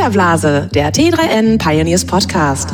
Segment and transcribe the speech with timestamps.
[0.00, 2.72] Filterblase, der T3N Pioneers Podcast.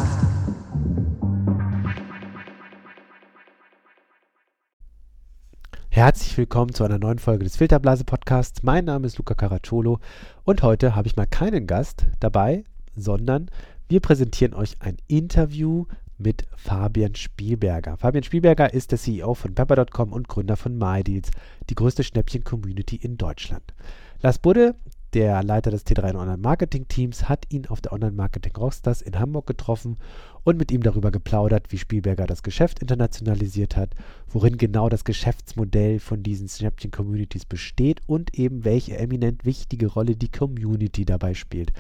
[5.88, 8.63] Herzlich willkommen zu einer neuen Folge des Filterblase Podcasts.
[8.63, 9.99] Mein Name ist Luca Caracciolo
[10.45, 12.63] und heute habe ich mal keinen Gast dabei,
[12.95, 13.51] sondern
[13.88, 15.87] wir präsentieren euch ein Interview
[16.19, 17.97] mit Fabian Spielberger.
[17.97, 21.33] Fabian Spielberger ist der CEO von Pepper.com und Gründer von MyDeals,
[21.70, 23.74] die größte Schnäppchen-Community in Deutschland.
[24.22, 24.77] Lars Budde,
[25.16, 29.19] der Leiter des T3 Online Marketing Teams, hat ihn auf der Online Marketing Rockstars in
[29.19, 29.97] Hamburg getroffen
[30.45, 33.95] und mit ihm darüber geplaudert, wie Spielberger das Geschäft internationalisiert hat,
[34.29, 40.30] worin genau das Geschäftsmodell von diesen Schnäppchen-Communities besteht und eben welche eminent wichtige Rolle die
[40.30, 41.73] Community dabei spielt.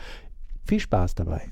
[0.64, 1.42] Viel Spaß dabei.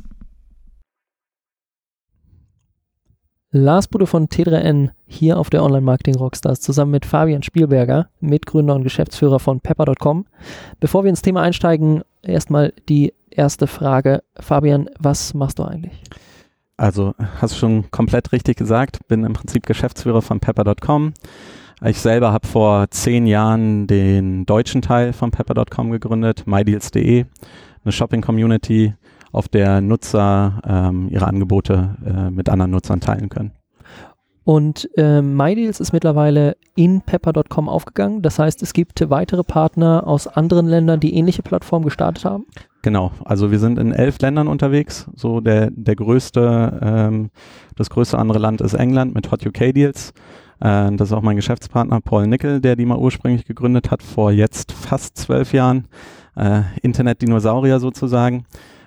[3.56, 8.82] Lars Bude von T3N hier auf der Online-Marketing Rockstars zusammen mit Fabian Spielberger, Mitgründer und
[8.82, 10.26] Geschäftsführer von Pepper.com.
[10.80, 14.24] Bevor wir ins Thema einsteigen, erstmal die erste Frage.
[14.40, 16.02] Fabian, was machst du eigentlich?
[16.76, 21.14] Also, hast du schon komplett richtig gesagt, bin im Prinzip Geschäftsführer von Pepper.com.
[21.84, 27.24] Ich selber habe vor zehn Jahren den deutschen Teil von Pepper.com gegründet, mydeals.de,
[27.84, 28.94] eine Shopping-Community,
[29.34, 33.52] auf der Nutzer ähm, ihre Angebote äh, mit anderen Nutzern teilen können.
[34.44, 38.20] Und äh, MyDeals ist mittlerweile in Pepper.com aufgegangen.
[38.20, 42.44] Das heißt, es gibt weitere Partner aus anderen Ländern, die ähnliche Plattformen gestartet haben.
[42.82, 45.08] Genau, also wir sind in elf Ländern unterwegs.
[45.16, 47.30] So der, der größte, ähm,
[47.76, 50.12] das größte andere Land ist England mit Hot UK Deals.
[50.60, 54.30] Äh, das ist auch mein Geschäftspartner Paul Nickel, der die mal ursprünglich gegründet hat vor
[54.30, 55.88] jetzt fast zwölf Jahren.
[56.36, 58.44] Äh, Internet-Dinosaurier sozusagen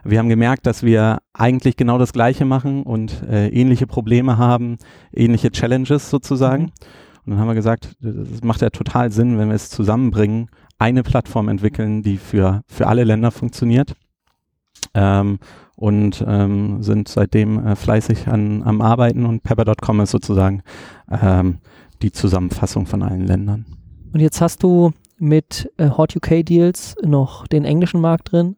[0.10, 4.78] wir haben gemerkt, dass wir eigentlich genau das Gleiche machen und äh, ähnliche Probleme haben,
[5.14, 6.64] ähnliche Challenges sozusagen.
[6.64, 6.72] Mhm.
[7.26, 10.50] Und dann haben wir gesagt, das macht ja total Sinn, wenn wir es zusammenbringen,
[10.80, 13.96] eine Plattform entwickeln, die für, für alle Länder funktioniert.
[14.94, 15.40] Ähm,
[15.76, 20.64] und ähm, sind seitdem äh, fleißig an, am Arbeiten und Pepper.com ist sozusagen
[21.10, 21.60] ähm,
[22.02, 23.66] die Zusammenfassung von allen Ländern.
[24.12, 28.56] Und jetzt hast du mit äh, Hot UK Deals noch den englischen Markt drin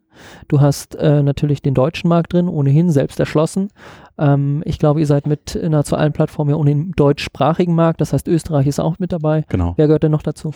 [0.48, 3.70] Du hast äh, natürlich den deutschen Markt drin, ohnehin selbst erschlossen.
[4.18, 8.00] Ähm, ich glaube, ihr seid mit nahezu allen Plattformen ja ohnehin im deutschsprachigen Markt.
[8.00, 9.44] Das heißt, Österreich ist auch mit dabei.
[9.48, 9.74] Genau.
[9.76, 10.52] Wer gehört denn noch dazu?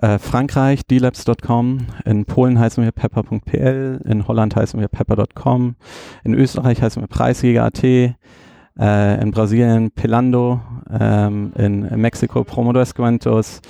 [0.00, 5.74] Äh, Frankreich, dlabs.com, in Polen heißen wir pepper.pl, in Holland heißen wir pepper.com,
[6.22, 13.60] in Österreich heißen wir preisjäger.at, äh, in Brasilien Pelando, ähm, in Mexiko Promo Descuentos,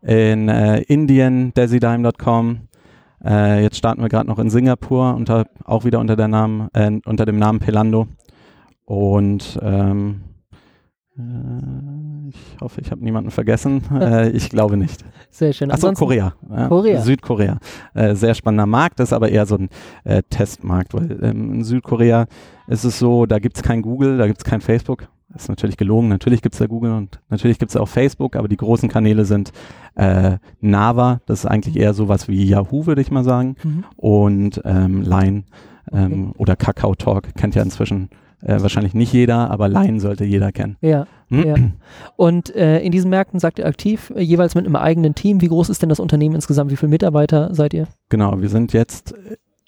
[0.00, 2.68] in äh, Indien desidime.com,
[3.24, 7.00] äh, jetzt starten wir gerade noch in Singapur, unter, auch wieder unter, der Namen, äh,
[7.04, 8.06] unter dem Namen Pelando.
[8.84, 10.20] Und ähm,
[11.16, 13.82] äh, ich hoffe, ich habe niemanden vergessen.
[13.94, 15.04] Äh, ich glaube nicht.
[15.30, 15.70] Sehr schön.
[15.70, 16.34] Achso, Korea.
[16.68, 17.00] Korea.
[17.00, 17.58] Südkorea.
[17.94, 19.68] Äh, sehr spannender Markt, das ist aber eher so ein
[20.04, 22.26] äh, Testmarkt, weil ähm, in Südkorea
[22.66, 25.08] ist es so, da gibt es kein Google, da gibt es kein Facebook.
[25.28, 26.08] Das ist natürlich gelogen.
[26.08, 29.24] Natürlich gibt es da Google und natürlich gibt es auch Facebook, aber die großen Kanäle
[29.24, 29.52] sind
[29.96, 33.84] äh, Nava, das ist eigentlich eher sowas wie Yahoo, würde ich mal sagen, mhm.
[33.96, 35.44] und ähm, Line
[35.92, 36.38] ähm, okay.
[36.38, 38.10] oder Kakao Talk kennt ja inzwischen
[38.42, 40.76] äh, wahrscheinlich nicht jeder, aber Line sollte jeder kennen.
[40.80, 41.06] Ja.
[41.28, 41.46] Hm?
[41.46, 41.54] ja.
[42.16, 45.40] Und äh, in diesen Märkten sagt ihr aktiv, äh, jeweils mit einem eigenen Team.
[45.40, 46.70] Wie groß ist denn das Unternehmen insgesamt?
[46.70, 47.88] Wie viele Mitarbeiter seid ihr?
[48.10, 49.14] Genau, wir sind jetzt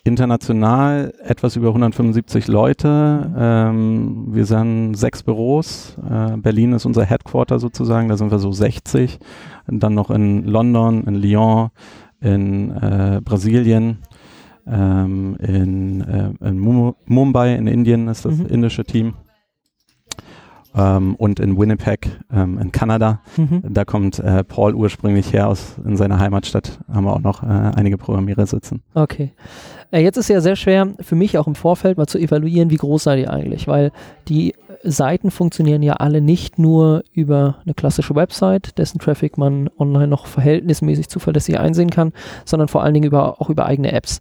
[0.06, 3.32] international etwas über 175 Leute.
[3.36, 5.96] Ähm, wir sind sechs Büros.
[6.08, 9.18] Äh, Berlin ist unser Headquarter sozusagen, da sind wir so 60.
[9.66, 11.70] Und dann noch in London, in Lyon,
[12.20, 13.98] in äh, Brasilien,
[14.66, 16.58] ähm, in, äh, in,
[17.06, 18.46] Mumbai in Indien ist das mhm.
[18.46, 19.14] indische Team.
[20.76, 23.20] Ähm, und in Winnipeg ähm, in Kanada.
[23.36, 23.62] Mhm.
[23.68, 26.80] Da kommt äh, Paul ursprünglich her aus in seiner Heimatstadt.
[26.92, 28.82] Haben wir auch noch äh, einige Programmierer sitzen.
[28.92, 29.32] Okay.
[29.90, 32.76] Äh, jetzt ist ja sehr schwer für mich auch im Vorfeld mal zu evaluieren, wie
[32.76, 33.92] groß seid ihr eigentlich, weil
[34.28, 40.08] die Seiten funktionieren ja alle nicht nur über eine klassische Website, dessen Traffic man online
[40.08, 42.12] noch verhältnismäßig zuverlässig einsehen kann,
[42.44, 44.20] sondern vor allen Dingen über, auch über eigene Apps.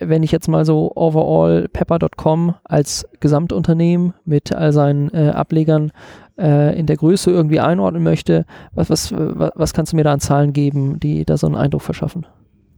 [0.00, 5.92] Wenn ich jetzt mal so overall pepper.com als Gesamtunternehmen mit all seinen äh, Ablegern
[6.38, 8.44] äh, in der Größe irgendwie einordnen möchte,
[8.74, 11.82] was, was, was kannst du mir da an Zahlen geben, die da so einen Eindruck
[11.82, 12.26] verschaffen?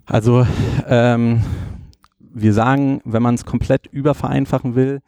[0.06, 0.46] Also
[0.86, 1.40] ähm,
[2.34, 5.00] wir sagen, wenn man es komplett übervereinfachen will,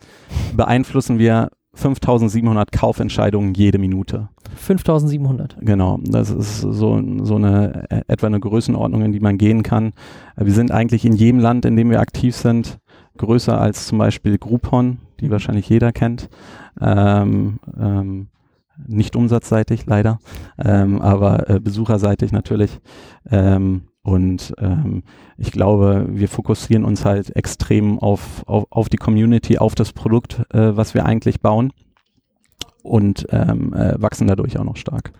[0.56, 4.31] beeinflussen wir 5700 Kaufentscheidungen jede Minute.
[4.55, 5.58] 5700.
[5.61, 9.93] Genau, das ist so, so eine äh, etwa eine Größenordnung, in die man gehen kann.
[10.37, 12.78] Wir sind eigentlich in jedem Land, in dem wir aktiv sind,
[13.19, 16.31] größer als zum Beispiel Groupon, die wahrscheinlich jeder kennt.
[16.81, 18.29] Ähm, ähm,
[18.87, 20.19] nicht umsatzseitig leider,
[20.62, 22.79] ähm, aber äh, besucherseitig natürlich.
[23.31, 25.03] Ähm, Und ähm,
[25.37, 30.43] ich glaube, wir fokussieren uns halt extrem auf, auf, auf die Community, auf das Produkt,
[30.55, 31.73] äh, was wir eigentlich bauen
[32.85, 35.11] und ähm, äh, wachsen dadurch auch noch stark.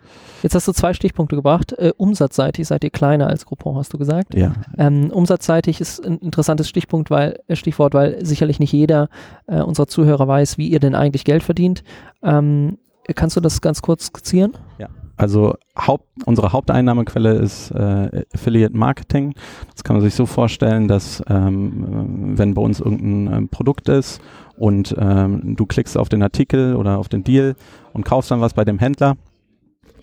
[0.45, 1.73] Jetzt hast du zwei Stichpunkte gebracht.
[1.73, 4.37] Äh, umsatzseitig seid ihr kleiner als Groupon, hast du gesagt.
[4.37, 4.53] Ja.
[4.79, 9.09] Ähm, umsatzseitig ist ein interessantes Stichpunkt, weil, äh, Stichwort, weil sicherlich nicht jeder
[9.49, 11.83] äh, unserer Zuhörer weiß, wie ihr denn eigentlich Geld verdient.
[12.23, 12.79] Ähm,
[13.17, 14.53] kannst du das ganz kurz skizzieren?
[14.79, 14.91] Ja.
[15.17, 19.35] Also Haupt, unsere Haupteinnahmequelle ist äh, Affiliate Marketing.
[19.73, 24.21] Das kann man sich so vorstellen, dass ähm, wenn bei uns irgendein ähm, Produkt ist
[24.59, 27.57] und ähm, du klickst auf den Artikel oder auf den Deal
[27.93, 29.17] und kaufst dann was bei dem Händler.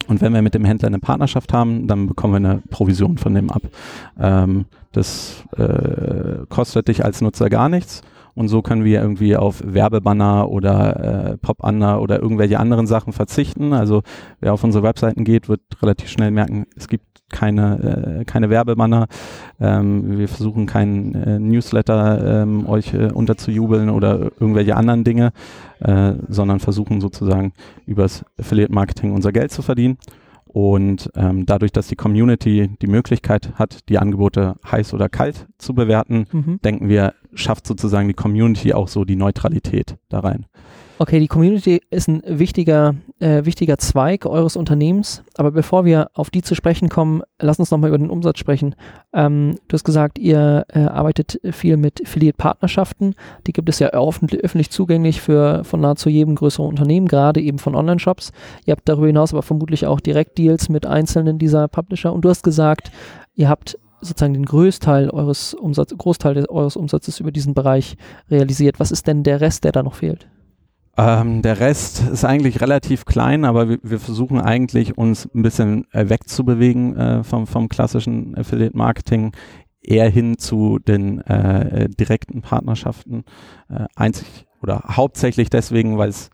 [0.07, 3.33] Und wenn wir mit dem Händler eine Partnerschaft haben, dann bekommen wir eine Provision von
[3.33, 3.61] dem ab.
[4.19, 8.01] Ähm, das äh, kostet dich als Nutzer gar nichts.
[8.35, 13.73] Und so können wir irgendwie auf Werbebanner oder äh, Pop-Anner oder irgendwelche anderen Sachen verzichten.
[13.73, 14.01] Also
[14.39, 19.07] wer auf unsere Webseiten geht, wird relativ schnell merken, es gibt keine, äh, keine Werbebanner.
[19.59, 25.31] Ähm, wir versuchen keinen äh, Newsletter ähm, euch äh, unterzujubeln oder irgendwelche anderen Dinge,
[25.79, 27.53] äh, sondern versuchen sozusagen
[27.85, 29.97] übers Affiliate Marketing unser Geld zu verdienen.
[30.53, 35.73] Und ähm, dadurch, dass die Community die Möglichkeit hat, die Angebote heiß oder kalt zu
[35.73, 36.59] bewerten, Mhm.
[36.63, 40.45] denken wir, schafft sozusagen die Community auch so die Neutralität da rein.
[41.03, 45.21] Okay, die Community ist ein wichtiger, äh, wichtiger Zweig eures Unternehmens.
[45.35, 48.73] Aber bevor wir auf die zu sprechen kommen, lass uns nochmal über den Umsatz sprechen.
[49.11, 53.15] Ähm, du hast gesagt, ihr äh, arbeitet viel mit Affiliate-Partnerschaften.
[53.45, 57.75] Die gibt es ja öffentlich, zugänglich für von nahezu jedem größeren Unternehmen, gerade eben von
[57.75, 58.31] Online-Shops.
[58.65, 62.13] Ihr habt darüber hinaus aber vermutlich auch Direktdeals mit einzelnen dieser Publisher.
[62.13, 62.93] Und du hast gesagt,
[63.35, 67.97] ihr habt sozusagen den Großteil eures Umsatz, Großteil des, eures Umsatzes über diesen Bereich
[68.31, 68.79] realisiert.
[68.79, 70.29] Was ist denn der Rest, der da noch fehlt?
[70.95, 75.91] Ähm, der Rest ist eigentlich relativ klein, aber wir, wir versuchen eigentlich uns ein bisschen
[75.91, 79.31] äh, wegzubewegen äh, vom, vom klassischen Affiliate Marketing
[79.81, 83.23] eher hin zu den äh, äh, direkten Partnerschaften.
[83.69, 86.29] Äh, einzig oder hauptsächlich deswegen, weil es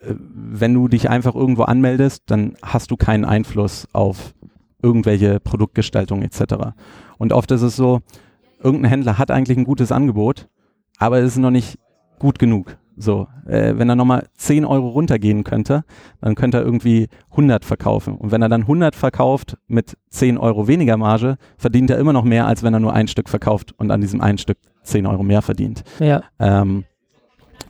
[0.00, 4.34] äh, wenn du dich einfach irgendwo anmeldest, dann hast du keinen Einfluss auf
[4.82, 6.72] irgendwelche Produktgestaltung etc.
[7.18, 8.00] Und oft ist es so,
[8.62, 10.48] irgendein Händler hat eigentlich ein gutes Angebot,
[10.98, 11.78] aber es ist noch nicht
[12.18, 12.78] gut genug.
[12.96, 15.84] So, äh, wenn er nochmal 10 Euro runtergehen könnte,
[16.20, 18.16] dann könnte er irgendwie 100 verkaufen.
[18.16, 22.24] Und wenn er dann 100 verkauft mit 10 Euro weniger Marge, verdient er immer noch
[22.24, 25.22] mehr, als wenn er nur ein Stück verkauft und an diesem einen Stück 10 Euro
[25.22, 25.84] mehr verdient.
[25.98, 26.22] Ja.
[26.38, 26.84] Ähm,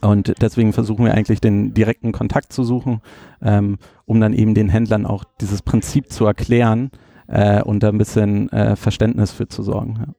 [0.00, 3.00] und deswegen versuchen wir eigentlich den direkten Kontakt zu suchen,
[3.42, 6.90] ähm, um dann eben den Händlern auch dieses Prinzip zu erklären
[7.26, 9.96] äh, und da ein bisschen äh, Verständnis für zu sorgen.
[9.98, 10.14] Ja.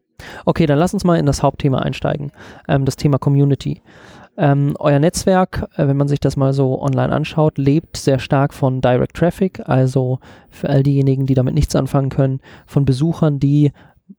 [0.46, 2.32] Okay, dann lass uns mal in das Hauptthema einsteigen,
[2.68, 3.82] ähm, das Thema Community.
[4.38, 8.54] Ähm, euer Netzwerk, äh, wenn man sich das mal so online anschaut, lebt sehr stark
[8.54, 10.20] von Direct Traffic, also
[10.50, 13.72] für all diejenigen, die damit nichts anfangen können, von Besuchern, die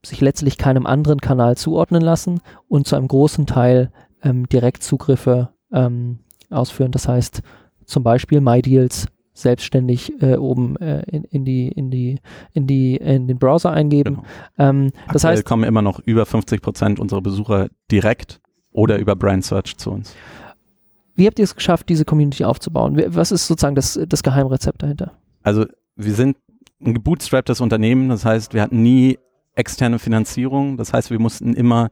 [0.05, 3.93] sich letztlich keinem anderen Kanal zuordnen lassen und zu einem großen Teil
[4.23, 6.19] ähm, Direktzugriffe ähm,
[6.51, 6.93] ausführen.
[6.93, 7.43] Das heißt
[7.85, 12.19] zum Beispiel MyDeals selbstständig äh, oben äh, in, in, die, in, die,
[12.53, 14.17] in, die, in den Browser eingeben.
[14.57, 14.69] Genau.
[14.71, 18.41] Ähm, das heißt, kommen immer noch über 50 Prozent unserer Besucher direkt
[18.73, 20.15] oder über Brand Search zu uns.
[21.15, 23.03] Wie habt ihr es geschafft, diese Community aufzubauen?
[23.09, 25.13] Was ist sozusagen das, das Geheimrezept dahinter?
[25.43, 25.67] Also
[25.97, 26.37] wir sind
[26.81, 29.19] ein gebootstrapptes Unternehmen, das heißt, wir hatten nie
[29.55, 31.91] externe Finanzierung, das heißt, wir mussten immer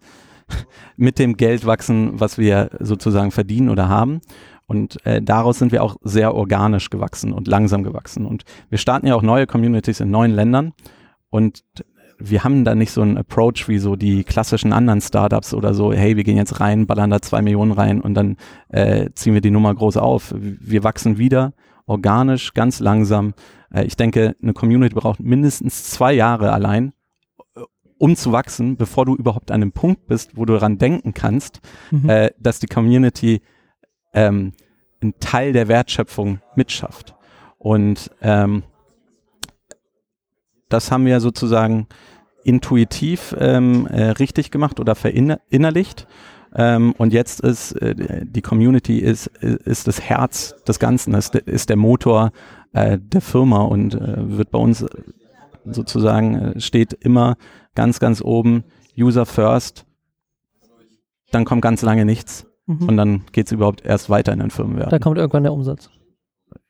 [0.96, 4.20] mit dem Geld wachsen, was wir sozusagen verdienen oder haben.
[4.66, 8.26] Und äh, daraus sind wir auch sehr organisch gewachsen und langsam gewachsen.
[8.26, 10.72] Und wir starten ja auch neue Communities in neuen Ländern.
[11.30, 11.64] Und
[12.18, 15.92] wir haben da nicht so einen Approach wie so die klassischen anderen Startups oder so,
[15.92, 18.36] hey, wir gehen jetzt rein, ballern da zwei Millionen rein und dann
[18.68, 20.34] äh, ziehen wir die Nummer groß auf.
[20.36, 21.52] Wir wachsen wieder
[21.86, 23.34] organisch, ganz langsam.
[23.72, 26.92] Äh, ich denke, eine Community braucht mindestens zwei Jahre allein,
[27.54, 27.60] äh,
[27.98, 31.60] um zu wachsen, bevor du überhaupt an einem Punkt bist, wo du daran denken kannst,
[31.90, 32.08] Mhm.
[32.08, 33.42] äh, dass die Community
[34.14, 34.52] ähm,
[35.00, 37.14] einen Teil der Wertschöpfung mitschafft.
[37.58, 38.62] Und ähm,
[40.68, 41.86] das haben wir sozusagen
[42.44, 46.06] intuitiv ähm, äh, richtig gemacht oder verinnerlicht.
[46.54, 51.68] Ähm, und jetzt ist äh, die Community ist, ist das Herz des Ganzen, ist, ist
[51.68, 52.30] der Motor
[52.72, 54.86] äh, der Firma und äh, wird bei uns
[55.64, 57.36] sozusagen äh, steht immer
[57.74, 58.64] ganz, ganz oben
[58.96, 59.84] User first.
[61.32, 62.88] Dann kommt ganz lange nichts Mhm.
[62.88, 64.92] und dann geht es überhaupt erst weiter in den Firmenwert.
[64.92, 65.88] Da kommt irgendwann der Umsatz.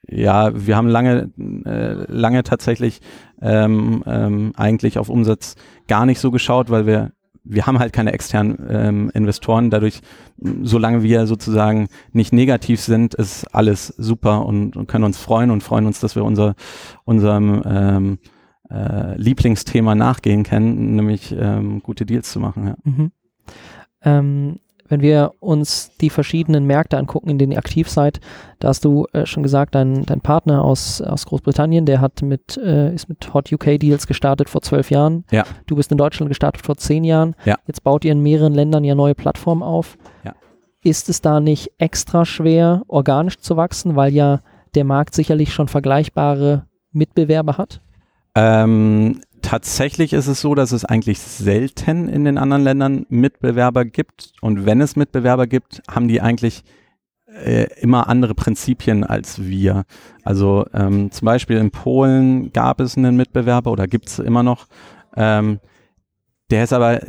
[0.08, 1.30] Ja, wir haben lange,
[1.64, 3.00] äh, lange tatsächlich
[3.42, 5.56] ähm, ähm, eigentlich auf Umsatz
[5.88, 7.12] gar nicht so geschaut, weil wir
[7.48, 9.70] wir haben halt keine externen ähm, Investoren.
[9.70, 10.00] Dadurch,
[10.62, 15.62] solange wir sozusagen nicht negativ sind, ist alles super und, und können uns freuen und
[15.62, 16.54] freuen uns, dass wir unser,
[17.04, 18.18] unserem ähm,
[18.70, 22.66] äh, Lieblingsthema nachgehen können, nämlich ähm, gute Deals zu machen.
[22.66, 22.76] Ja.
[22.82, 23.12] Mhm.
[24.02, 28.20] Ähm, wenn wir uns die verschiedenen Märkte angucken, in denen ihr aktiv seid,
[28.58, 32.56] da hast du äh, schon gesagt, dein, dein Partner aus, aus Großbritannien, der hat mit,
[32.56, 35.24] äh, ist mit Hot UK Deals gestartet vor zwölf Jahren.
[35.30, 35.44] Ja.
[35.66, 37.34] Du bist in Deutschland gestartet vor zehn Jahren.
[37.44, 37.56] Ja.
[37.66, 39.98] Jetzt baut ihr in mehreren Ländern ja neue Plattformen auf.
[40.24, 40.34] Ja.
[40.82, 44.40] Ist es da nicht extra schwer, organisch zu wachsen, weil ja
[44.74, 47.80] der Markt sicherlich schon vergleichbare Mitbewerber hat?
[48.34, 54.32] Ähm, tatsächlich ist es so, dass es eigentlich selten in den anderen Ländern Mitbewerber gibt.
[54.40, 56.64] Und wenn es Mitbewerber gibt, haben die eigentlich
[57.28, 59.84] äh, immer andere Prinzipien als wir.
[60.24, 64.66] Also ähm, zum Beispiel in Polen gab es einen Mitbewerber oder gibt es immer noch.
[65.14, 65.60] Ähm,
[66.50, 67.06] der ist aber,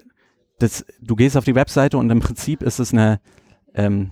[0.60, 3.20] das, du gehst auf die Webseite und im Prinzip ist es eine,
[3.74, 4.12] ähm,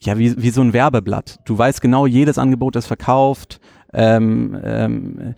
[0.00, 1.40] ja, wie, wie so ein Werbeblatt.
[1.44, 3.60] Du weißt genau, jedes Angebot ist verkauft.
[3.96, 5.34] Ähm, ähm,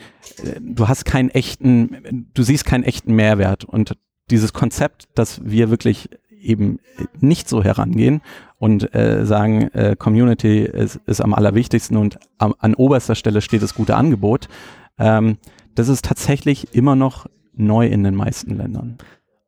[0.60, 3.64] du hast keinen echten, du siehst keinen echten Mehrwert.
[3.64, 3.96] Und
[4.30, 6.10] dieses Konzept, dass wir wirklich
[6.40, 6.80] eben
[7.20, 8.20] nicht so herangehen
[8.58, 13.62] und äh, sagen, äh, Community ist, ist am allerwichtigsten und am, an oberster Stelle steht
[13.62, 14.48] das gute Angebot,
[14.98, 15.38] ähm,
[15.74, 18.98] das ist tatsächlich immer noch neu in den meisten Ländern.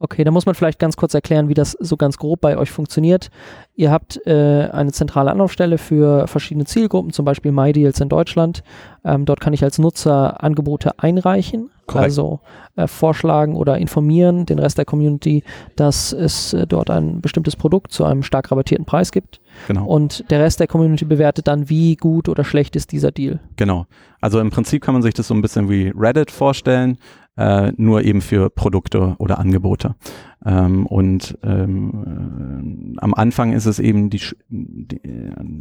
[0.03, 2.71] Okay, da muss man vielleicht ganz kurz erklären, wie das so ganz grob bei euch
[2.71, 3.29] funktioniert.
[3.77, 8.63] Ihr habt äh, eine zentrale Anlaufstelle für verschiedene Zielgruppen, zum Beispiel MyDeals in Deutschland.
[9.05, 12.05] Ähm, dort kann ich als Nutzer Angebote einreichen, Korrekt.
[12.05, 12.41] also
[12.77, 15.45] äh, vorschlagen oder informieren den Rest der Community,
[15.77, 19.43] dass es äh, dort ein bestimmtes Produkt zu einem stark rabattierten Preis gibt.
[19.69, 19.85] Genau.
[19.85, 23.39] Und der Rest der Community bewertet dann, wie gut oder schlecht ist dieser Deal.
[23.57, 23.85] Genau.
[24.23, 26.97] Also im Prinzip kann man sich das so ein bisschen wie Reddit vorstellen,
[27.41, 29.97] äh, nur eben für Produkte oder Angebote.
[30.45, 34.21] Ähm, und ähm, äh, am Anfang ist es eben die,
[34.51, 35.01] die,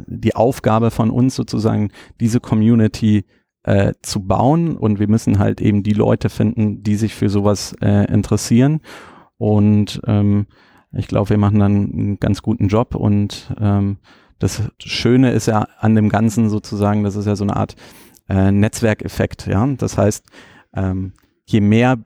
[0.06, 3.24] die Aufgabe von uns sozusagen, diese Community
[3.62, 7.74] äh, zu bauen und wir müssen halt eben die Leute finden, die sich für sowas
[7.80, 8.80] äh, interessieren.
[9.38, 10.48] Und ähm,
[10.92, 13.96] ich glaube, wir machen dann einen ganz guten Job und ähm,
[14.38, 17.74] das Schöne ist ja an dem Ganzen sozusagen, das ist ja so eine Art
[18.28, 19.66] äh, Netzwerkeffekt, ja.
[19.78, 20.26] Das heißt,
[20.74, 21.12] ähm,
[21.52, 21.98] je mehr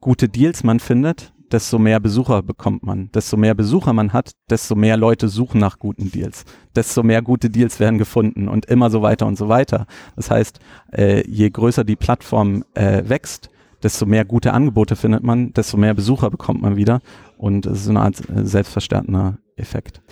[0.00, 3.10] gute Deals man findet, desto mehr Besucher bekommt man.
[3.12, 6.44] Desto mehr Besucher man hat, desto mehr Leute suchen nach guten Deals.
[6.74, 9.86] Desto mehr gute Deals werden gefunden und immer so weiter und so weiter.
[10.16, 10.60] Das heißt,
[10.92, 13.50] äh, je größer die Plattform äh, wächst,
[13.82, 17.00] desto mehr gute Angebote findet man, desto mehr Besucher bekommt man wieder.
[17.36, 20.02] Und es ist eine Art äh, selbstverstärkender Effekt.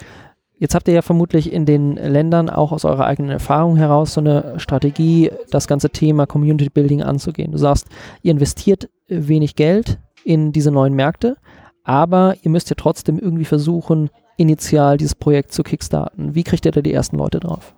[0.59, 4.21] Jetzt habt ihr ja vermutlich in den Ländern auch aus eurer eigenen Erfahrung heraus so
[4.21, 7.53] eine Strategie, das ganze Thema Community Building anzugehen.
[7.53, 7.89] Du sagst,
[8.23, 11.37] ihr investiert wenig Geld in diese neuen Märkte,
[11.85, 14.09] aber ihr müsst ja trotzdem irgendwie versuchen,
[14.39, 16.35] initial dieses Projekt zu kickstarten.
[16.35, 17.75] Wie kriegt ihr da die ersten Leute drauf?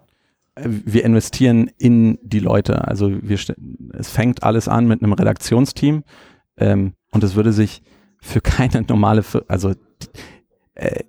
[0.55, 2.87] Äh, Wir investieren in die Leute.
[2.87, 3.39] Also wir,
[3.95, 6.05] es fängt alles an mit einem Redaktionsteam
[6.57, 7.83] ähm, und es würde sich
[8.21, 9.73] für keine normale, also
[10.75, 11.05] äh,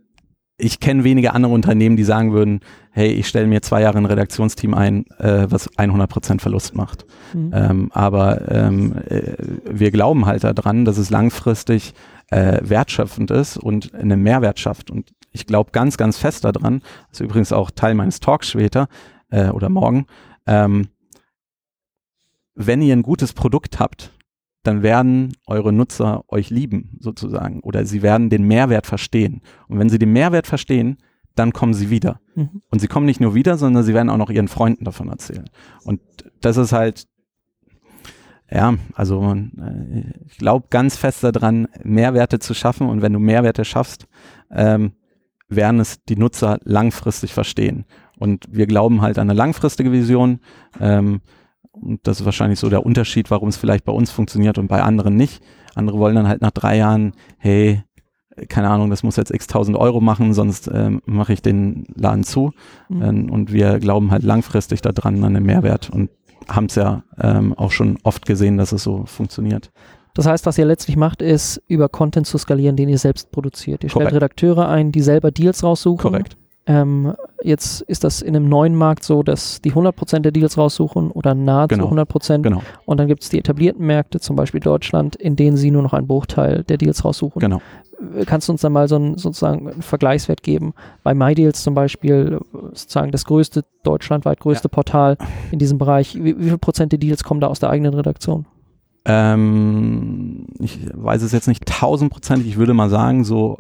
[0.60, 2.60] ich kenne wenige andere Unternehmen, die sagen würden,
[2.92, 7.06] hey, ich stelle mir zwei Jahre ein Redaktionsteam ein, äh, was 100% Verlust macht.
[7.34, 7.52] Mhm.
[7.54, 9.34] Ähm, aber ähm, äh,
[9.66, 11.94] wir glauben halt daran, dass es langfristig
[12.30, 14.92] äh, wertschöpfend ist und einen Mehrwert schafft.
[14.92, 18.88] Und ich glaube ganz, ganz fest daran, das ist übrigens auch Teil meines Talks später
[19.32, 20.06] äh, oder morgen,
[20.46, 20.90] ähm,
[22.56, 24.12] wenn ihr ein gutes Produkt habt,
[24.64, 29.42] dann werden eure Nutzer euch lieben, sozusagen, oder sie werden den Mehrwert verstehen.
[29.68, 30.98] Und wenn sie den Mehrwert verstehen,
[31.36, 32.20] dann kommen sie wieder.
[32.36, 32.62] Mhm.
[32.70, 35.50] Und sie kommen nicht nur wieder, sondern sie werden auch noch ihren Freunden davon erzählen.
[35.84, 36.02] Und
[36.42, 37.08] das ist halt,
[38.52, 42.90] ja, also äh, ich glaube ganz fest daran, Mehrwerte zu schaffen.
[42.90, 44.08] Und wenn du Mehrwerte schaffst,
[44.52, 44.94] ähm,
[45.48, 47.86] werden es die Nutzer langfristig verstehen.
[48.18, 50.40] Und wir glauben halt an eine langfristige Vision.
[50.80, 51.22] Ähm,
[51.72, 54.82] und das ist wahrscheinlich so der Unterschied, warum es vielleicht bei uns funktioniert und bei
[54.82, 55.44] anderen nicht.
[55.76, 57.84] Andere wollen dann halt nach drei Jahren, hey,
[58.48, 62.24] keine Ahnung, das muss jetzt x tausend Euro machen, sonst ähm, mache ich den Laden
[62.24, 62.54] zu.
[62.88, 63.02] Mhm.
[63.02, 66.10] Ähm, und wir glauben halt langfristig daran an den Mehrwert und
[66.48, 69.72] haben es ja ähm, auch schon oft gesehen, dass es so funktioniert.
[70.16, 73.84] Das heißt, was ihr letztlich macht, ist über Content zu skalieren, den ihr selbst produziert.
[73.84, 74.16] Ihr stellt Korrekt.
[74.16, 76.02] Redakteure ein, die selber Deals raussuchen.
[76.02, 76.36] Korrekt.
[76.72, 81.10] Ähm, jetzt ist das in einem neuen Markt so, dass die 100% der Deals raussuchen
[81.10, 81.90] oder nahezu Genau.
[82.04, 82.44] 100%.
[82.44, 85.82] Genau, Und dann gibt es die etablierten Märkte, zum Beispiel Deutschland, in denen sie nur
[85.82, 87.40] noch einen Bruchteil der Deals raussuchen.
[87.40, 87.60] genau.
[88.16, 90.74] Äh, Kannst du uns dann mal so einen, sozusagen einen Vergleichswert geben?
[91.02, 95.18] Bei MyDeals zum Beispiel, äh, sozusagen das größte, deutschlandweit größte Portal
[95.52, 96.16] in diesem Bereich.
[96.24, 98.46] Wie, wie viel Prozent der Deals kommen da aus der eigenen Redaktion?
[99.06, 103.58] Ähm, ich weiß es jetzt nicht tausendprozentig, ich würde mal sagen, so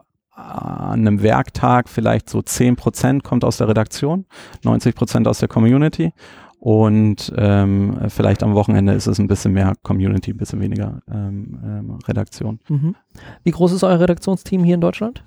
[0.89, 4.25] an einem Werktag vielleicht so 10 Prozent kommt aus der Redaktion,
[4.63, 6.13] 90 Prozent aus der Community
[6.59, 11.59] und ähm, vielleicht am Wochenende ist es ein bisschen mehr Community, ein bisschen weniger ähm,
[11.63, 12.59] ähm, Redaktion.
[12.67, 12.95] Mhm.
[13.43, 15.23] Wie groß ist euer Redaktionsteam hier in Deutschland?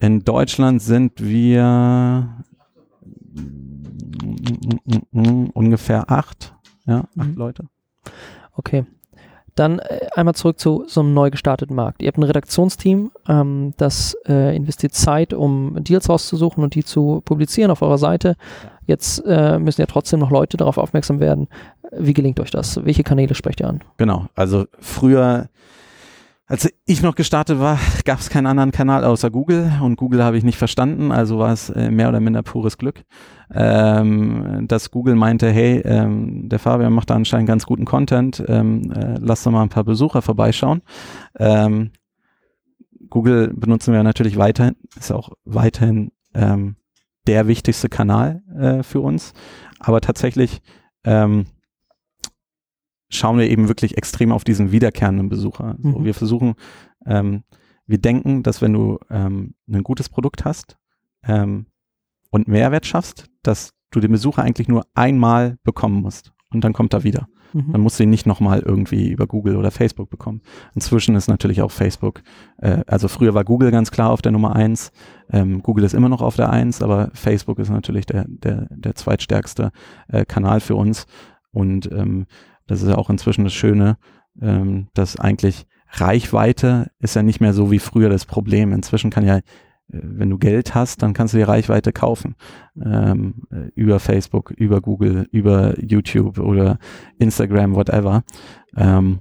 [0.00, 2.44] In Deutschland sind wir
[5.54, 6.54] ungefähr acht,
[6.86, 7.34] ja, acht Mhm.
[7.36, 7.64] Leute.
[8.52, 8.84] Okay.
[9.54, 12.02] Dann äh, einmal zurück zu so einem neu gestarteten Markt.
[12.02, 17.22] Ihr habt ein Redaktionsteam, ähm, das äh, investiert Zeit, um Deals rauszusuchen und die zu
[17.24, 18.36] publizieren auf eurer Seite.
[18.86, 21.48] Jetzt äh, müssen ja trotzdem noch Leute darauf aufmerksam werden.
[21.96, 22.84] Wie gelingt euch das?
[22.84, 23.80] Welche Kanäle sprecht ihr an?
[23.96, 25.48] Genau, also früher,
[26.46, 30.36] als ich noch gestartet war, gab es keinen anderen Kanal außer Google und Google habe
[30.36, 33.04] ich nicht verstanden, also war es äh, mehr oder minder pures Glück,
[33.52, 38.92] ähm, dass Google meinte, hey, ähm, der Fabian macht da anscheinend ganz guten Content, ähm,
[38.92, 40.82] äh, lass doch mal ein paar Besucher vorbeischauen.
[41.38, 41.92] Ähm,
[43.08, 46.76] Google benutzen wir natürlich weiterhin, ist auch weiterhin ähm,
[47.26, 49.32] der wichtigste Kanal äh, für uns,
[49.78, 50.60] aber tatsächlich
[51.04, 51.46] ähm,
[53.10, 55.76] schauen wir eben wirklich extrem auf diesen wiederkehrenden Besucher.
[55.82, 56.04] So, Mhm.
[56.04, 56.54] wir versuchen,
[57.06, 57.42] ähm,
[57.86, 60.78] wir denken, dass wenn du ähm, ein gutes Produkt hast
[61.26, 61.66] ähm,
[62.30, 66.94] und Mehrwert schaffst, dass du den Besucher eigentlich nur einmal bekommen musst und dann kommt
[66.94, 67.28] er wieder.
[67.52, 67.80] Dann Mhm.
[67.82, 70.40] musst du ihn nicht nochmal irgendwie über Google oder Facebook bekommen.
[70.74, 72.20] Inzwischen ist natürlich auch Facebook,
[72.58, 74.90] äh, also früher war Google ganz klar auf der Nummer eins.
[75.30, 78.96] Ähm, Google ist immer noch auf der eins, aber Facebook ist natürlich der, der, der
[78.96, 79.70] zweitstärkste
[80.08, 81.06] äh, Kanal für uns.
[81.52, 82.26] Und ähm,
[82.66, 83.96] das ist ja auch inzwischen das Schöne,
[84.40, 88.72] ähm, dass eigentlich Reichweite ist ja nicht mehr so wie früher das Problem.
[88.72, 89.42] Inzwischen kann ja, äh,
[89.88, 92.34] wenn du Geld hast, dann kannst du dir Reichweite kaufen.
[92.82, 96.78] Ähm, äh, über Facebook, über Google, über YouTube oder
[97.18, 98.24] Instagram, whatever.
[98.76, 99.20] Ähm,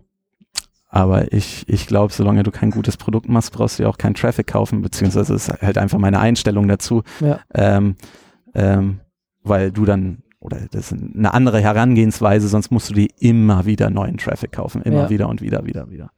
[0.94, 4.14] aber ich, ich glaube, solange du kein gutes Produkt machst, brauchst du ja auch keinen
[4.14, 7.02] Traffic kaufen, beziehungsweise ist halt einfach meine Einstellung dazu.
[7.20, 7.40] Ja.
[7.52, 7.96] Ähm,
[8.54, 9.00] ähm,
[9.42, 13.90] weil du dann, oder das ist eine andere Herangehensweise, sonst musst du dir immer wieder
[13.90, 14.82] neuen Traffic kaufen.
[14.82, 15.10] Immer Ja.
[15.10, 16.10] wieder und wieder, wieder, wieder.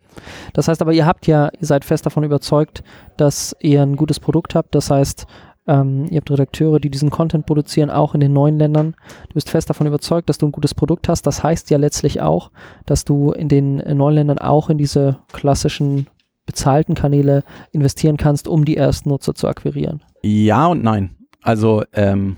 [0.53, 2.83] Das heißt aber, ihr habt ja, ihr seid fest davon überzeugt,
[3.17, 4.73] dass ihr ein gutes Produkt habt.
[4.73, 5.27] Das heißt,
[5.67, 8.95] ähm, ihr habt Redakteure, die diesen Content produzieren, auch in den neuen Ländern.
[9.29, 11.23] Du bist fest davon überzeugt, dass du ein gutes Produkt hast.
[11.23, 12.51] Das heißt ja letztlich auch,
[12.85, 16.07] dass du in den neuen Ländern auch in diese klassischen
[16.45, 20.01] bezahlten Kanäle investieren kannst, um die ersten Nutzer zu akquirieren.
[20.21, 21.15] Ja und nein.
[21.41, 22.37] Also, ähm,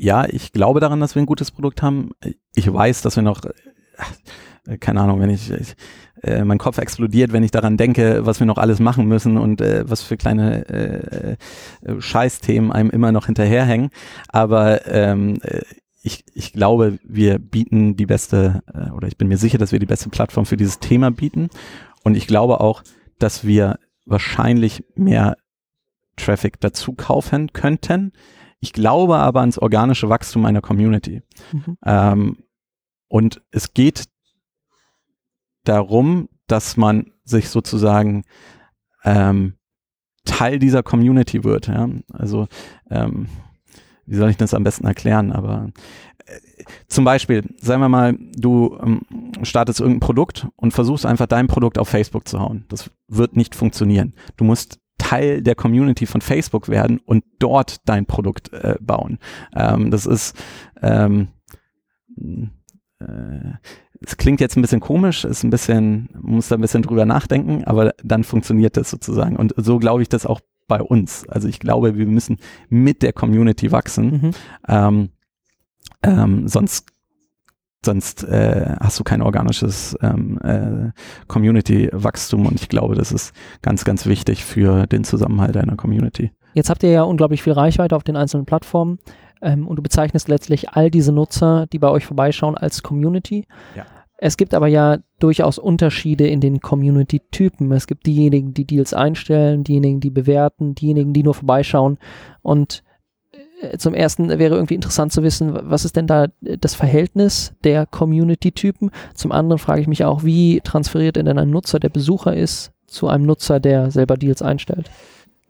[0.00, 2.12] ja, ich glaube daran, dass wir ein gutes Produkt haben.
[2.54, 3.42] Ich weiß, dass wir noch,
[4.66, 5.74] äh, keine Ahnung, wenn ich, ich
[6.22, 9.60] äh, mein Kopf explodiert, wenn ich daran denke, was wir noch alles machen müssen und
[9.60, 11.36] äh, was für kleine äh,
[11.82, 13.90] äh, Scheißthemen einem immer noch hinterherhängen.
[14.28, 15.60] Aber ähm, äh,
[16.02, 19.80] ich, ich glaube, wir bieten die beste, äh, oder ich bin mir sicher, dass wir
[19.80, 21.50] die beste Plattform für dieses Thema bieten.
[22.04, 22.82] Und ich glaube auch,
[23.18, 25.36] dass wir wahrscheinlich mehr
[26.16, 28.12] Traffic dazu kaufen könnten.
[28.60, 31.22] Ich glaube aber ans organische Wachstum einer Community.
[31.52, 31.78] Mhm.
[31.84, 32.36] Ähm,
[33.08, 34.04] und es geht
[35.64, 38.24] darum, dass man sich sozusagen
[39.04, 39.54] ähm,
[40.24, 41.68] Teil dieser Community wird.
[41.68, 41.88] Ja?
[42.12, 42.48] Also
[42.90, 43.28] ähm,
[44.06, 45.32] wie soll ich das am besten erklären?
[45.32, 45.70] Aber
[46.26, 49.02] äh, zum Beispiel, sagen wir mal, du ähm,
[49.42, 52.64] startest irgendein Produkt und versuchst einfach dein Produkt auf Facebook zu hauen.
[52.68, 54.14] Das wird nicht funktionieren.
[54.36, 59.18] Du musst Teil der Community von Facebook werden und dort dein Produkt äh, bauen.
[59.56, 60.36] Ähm, das ist
[60.82, 61.28] ähm,
[63.00, 63.54] äh,
[64.02, 67.04] es klingt jetzt ein bisschen komisch, ist ein bisschen, man muss da ein bisschen drüber
[67.04, 69.36] nachdenken, aber dann funktioniert das sozusagen.
[69.36, 71.28] Und so glaube ich das auch bei uns.
[71.28, 74.10] Also ich glaube, wir müssen mit der Community wachsen.
[74.10, 74.30] Mhm.
[74.68, 75.08] Ähm,
[76.02, 76.86] ähm, sonst
[77.84, 80.90] sonst äh, hast du kein organisches ähm, äh,
[81.28, 86.30] Community-Wachstum und ich glaube, das ist ganz, ganz wichtig für den Zusammenhalt einer Community.
[86.54, 88.98] Jetzt habt ihr ja unglaublich viel Reichweite auf den einzelnen Plattformen
[89.40, 93.46] ähm, und du bezeichnest letztlich all diese Nutzer, die bei euch vorbeischauen, als Community.
[93.76, 93.86] Ja.
[94.22, 97.72] Es gibt aber ja durchaus Unterschiede in den Community-Typen.
[97.72, 101.96] Es gibt diejenigen, die Deals einstellen, diejenigen, die bewerten, diejenigen, die nur vorbeischauen.
[102.42, 102.82] Und
[103.78, 108.90] zum ersten wäre irgendwie interessant zu wissen, was ist denn da das Verhältnis der Community-Typen?
[109.14, 113.08] Zum anderen frage ich mich auch, wie transferiert denn ein Nutzer, der Besucher ist, zu
[113.08, 114.90] einem Nutzer, der selber Deals einstellt?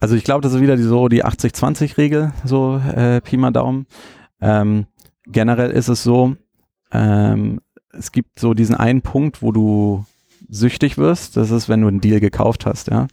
[0.01, 3.87] Also ich glaube, das ist wieder die, so die 80-20-Regel, so äh, Pi mal Daumen.
[4.41, 4.87] Ähm,
[5.27, 6.37] generell ist es so,
[6.93, 7.61] ähm,
[7.93, 10.05] es gibt so diesen einen Punkt, wo du
[10.49, 11.37] süchtig wirst.
[11.37, 13.09] Das ist, wenn du einen Deal gekauft hast, ja.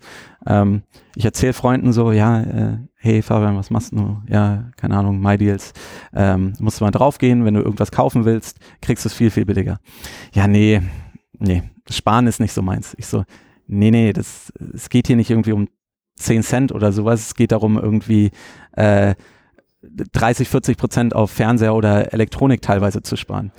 [0.46, 0.84] Ähm,
[1.16, 4.22] ich erzähle Freunden so, ja, äh, hey Fabian, was machst du?
[4.28, 5.72] Ja, keine Ahnung, My Deals.
[6.14, 9.46] Ähm, musst du mal draufgehen, wenn du irgendwas kaufen willst, kriegst du es viel, viel
[9.46, 9.80] billiger.
[10.34, 10.82] Ja, nee,
[11.40, 12.96] nee, Sparen ist nicht so meins.
[12.98, 13.24] Ich so,
[13.66, 15.70] nee, nee, das, es geht hier nicht irgendwie um
[16.18, 17.28] 10 Cent oder sowas.
[17.28, 18.32] Es geht darum, irgendwie
[18.74, 19.16] äh,
[19.82, 23.54] 30, 40 Prozent auf Fernseher oder Elektronik teilweise zu sparen.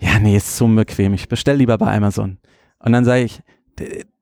[0.00, 1.12] Ja, nee, ist so bequem.
[1.12, 2.38] Ich bestell lieber bei Amazon.
[2.78, 3.42] Und dann sage ich,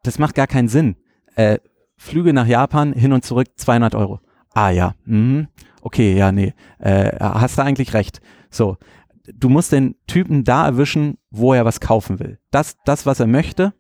[0.02, 0.96] das macht gar keinen Sinn.
[1.37, 1.59] Äh,
[1.96, 4.20] Flüge nach Japan hin und zurück 200 Euro.
[4.57, 5.49] Ah ja, mhm.
[5.83, 8.23] okay, ja, nee, äh, hast du eigentlich recht.
[8.49, 8.79] So,
[9.35, 12.38] du musst den Typen da erwischen, wo er was kaufen will.
[12.51, 13.75] Das, das was er möchte.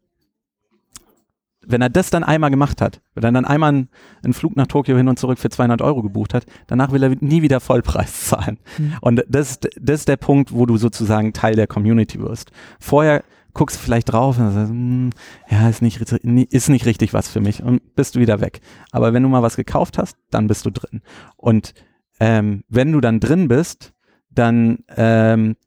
[1.68, 3.88] Wenn er das dann einmal gemacht hat, wenn er dann einmal einen,
[4.22, 7.10] einen Flug nach Tokio hin und zurück für 200 Euro gebucht hat, danach will er
[7.20, 8.58] nie wieder Vollpreis zahlen.
[8.78, 8.94] Mhm.
[9.00, 12.50] Und das, ist- das ist der Punkt, wo du sozusagen Teil der Community wirst.
[12.80, 15.10] Vorher guckst du vielleicht drauf und sagst, hm,
[15.50, 18.60] ja, ist nicht, ist nicht richtig was für mich und bist du wieder weg.
[18.92, 21.00] Aber wenn du mal was gekauft hast, dann bist du drin.
[21.36, 21.72] Und
[22.20, 23.92] ähm, wenn du dann drin bist,
[24.30, 25.65] dann ähm, äh,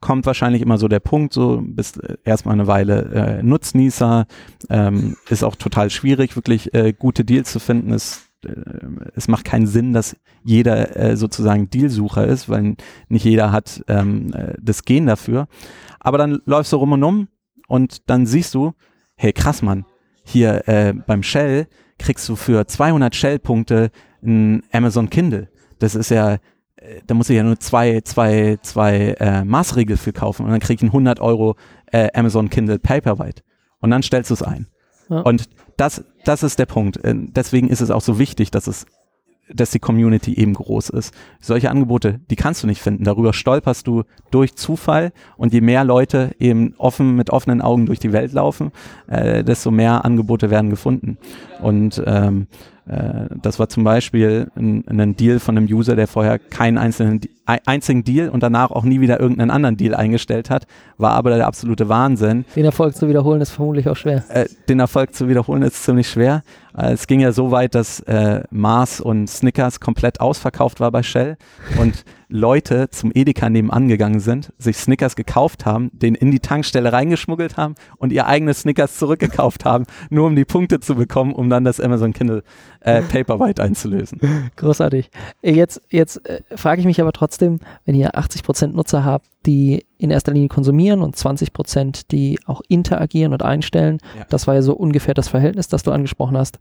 [0.00, 4.26] kommt wahrscheinlich immer so der Punkt, so bist äh, erstmal eine Weile äh, Nutznießer,
[4.70, 7.92] ähm, ist auch total schwierig, wirklich äh, gute Deals zu finden.
[7.92, 8.52] Es, äh,
[9.14, 12.76] es macht keinen Sinn, dass jeder äh, sozusagen Dealsucher ist, weil
[13.08, 15.46] nicht jeder hat ähm, äh, das Gen dafür.
[16.00, 17.28] Aber dann läufst du rum und um
[17.68, 18.72] und dann siehst du,
[19.16, 19.86] hey krass Mann,
[20.24, 23.90] hier äh, beim Shell kriegst du für 200 Shell-Punkte
[24.22, 25.48] ein Amazon Kindle.
[25.78, 26.38] Das ist ja,
[27.06, 30.78] da muss ich ja nur zwei, zwei, zwei äh, Maßregel für kaufen und dann krieg
[30.78, 31.56] ich ein 100 Euro
[31.92, 33.42] äh, Amazon Kindle Paperwhite.
[33.80, 34.66] Und dann stellst du es ein.
[35.10, 35.20] Ja.
[35.20, 37.02] Und das, das ist der Punkt.
[37.04, 38.86] Äh, Deswegen ist es auch so wichtig, dass es
[39.52, 41.14] dass die Community eben groß ist.
[41.40, 43.04] Solche Angebote, die kannst du nicht finden.
[43.04, 47.98] Darüber stolperst du durch Zufall und je mehr Leute eben offen mit offenen Augen durch
[47.98, 48.72] die Welt laufen,
[49.06, 51.18] äh, desto mehr Angebote werden gefunden.
[51.60, 56.38] Und ähm, äh, das war zum Beispiel ein, ein Deal von einem User, der vorher
[56.38, 60.66] keinen einzelnen, ein- einzigen Deal und danach auch nie wieder irgendeinen anderen Deal eingestellt hat,
[60.98, 62.44] war aber der absolute Wahnsinn.
[62.54, 64.22] Den Erfolg zu wiederholen ist vermutlich auch schwer.
[64.28, 66.42] Äh, den Erfolg zu wiederholen ist ziemlich schwer.
[66.76, 71.02] Äh, es ging ja so weit, dass äh, Mars und Snickers komplett ausverkauft war bei
[71.02, 71.36] Shell
[71.80, 76.92] und Leute zum Edeka nebenan gegangen sind, sich Snickers gekauft haben, den in die Tankstelle
[76.92, 81.50] reingeschmuggelt haben und ihr eigenes Snickers zurückgekauft haben, nur um die Punkte zu bekommen, um
[81.50, 82.42] dann das Amazon Kindle
[82.80, 84.20] äh, Paperwhite einzulösen.
[84.56, 85.10] Großartig.
[85.42, 89.84] Äh, Jetzt, jetzt äh, frage ich mich aber trotzdem, wenn ihr 80% Nutzer habt, die
[89.98, 94.24] in erster Linie konsumieren und 20%, die auch interagieren und einstellen, Ja.
[94.28, 96.58] das war ja so ungefähr das Verhältnis, das du angesprochen hast,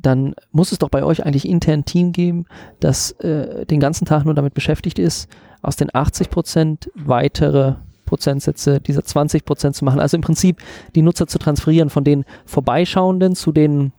[0.00, 2.46] dann muss es doch bei euch eigentlich intern ein Team geben,
[2.80, 5.28] das äh, den ganzen Tag nur damit beschäftigt ist,
[5.62, 10.00] aus den 80% weitere Prozentsätze dieser 20% zu machen.
[10.00, 10.62] Also im Prinzip
[10.94, 13.92] die Nutzer zu transferieren von den Vorbeischauenden zu den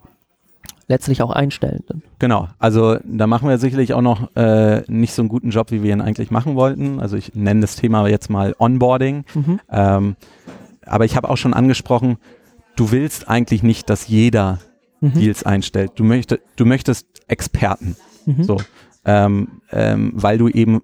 [0.88, 2.02] letztlich auch Einstellenden.
[2.18, 5.84] Genau, also da machen wir sicherlich auch noch äh, nicht so einen guten Job, wie
[5.84, 7.02] wir ihn eigentlich machen wollten.
[7.02, 9.26] Also ich nenne das Thema jetzt mal Onboarding.
[9.34, 9.60] Mhm.
[9.70, 10.16] Ähm,
[10.86, 12.18] aber ich habe auch schon angesprochen,
[12.78, 14.60] du willst eigentlich nicht, dass jeder
[15.00, 15.14] Mhm.
[15.14, 15.92] Deals einstellt.
[15.96, 18.44] Du, möchte, du möchtest Experten, Mhm.
[18.44, 18.58] so,
[19.06, 20.82] ähm, ähm, weil du eben,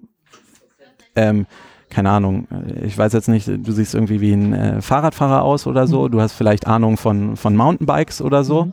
[1.16, 1.46] ähm,
[1.90, 2.48] keine Ahnung,
[2.84, 6.10] ich weiß jetzt nicht, du siehst irgendwie wie ein äh, Fahrradfahrer aus oder so, Mhm.
[6.12, 8.72] du hast vielleicht Ahnung von, von Mountainbikes oder so, Mhm.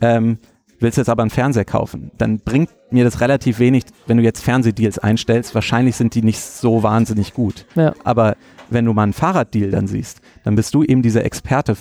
[0.00, 0.38] ähm,
[0.78, 4.42] willst jetzt aber einen Fernseher kaufen, dann bringt mir das relativ wenig, wenn du jetzt
[4.42, 7.66] Fernsehdeals einstellst, wahrscheinlich sind die nicht so wahnsinnig gut.
[7.74, 7.92] Ja.
[8.04, 8.36] Aber
[8.70, 11.76] wenn du mal einen Fahrraddeal dann siehst, dann bist du eben dieser Experte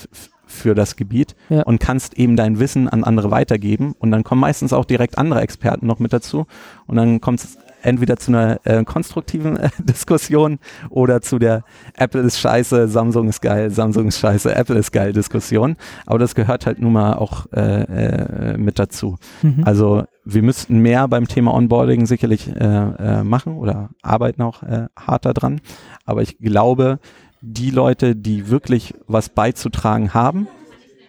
[0.49, 1.61] für das Gebiet Ja.
[1.63, 3.93] und kannst eben dein Wissen an andere weitergeben.
[3.99, 6.45] Und dann kommen meistens auch direkt andere Experten noch mit dazu.
[6.87, 10.59] Und dann kommt es entweder zu einer äh, konstruktiven äh, Diskussion
[10.89, 11.63] oder zu der
[11.95, 15.77] Apple ist scheiße, Samsung ist geil, Samsung ist scheiße, Apple ist geil Diskussion.
[16.05, 19.17] Aber das gehört halt nun mal auch äh, äh, mit dazu.
[19.43, 19.63] Mhm.
[19.63, 24.61] Also wir müssten mehr beim Thema Onboarding sicherlich äh, äh, machen oder arbeiten auch
[24.97, 25.61] hart daran.
[26.05, 26.99] Aber ich glaube,
[27.41, 30.47] die Leute, die wirklich was beizutragen haben,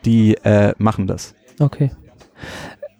[0.04, 1.34] die äh, machen das.
[1.58, 1.90] Okay.